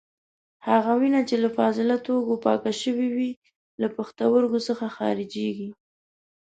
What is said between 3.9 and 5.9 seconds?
پښتورګو څخه خارجېږي.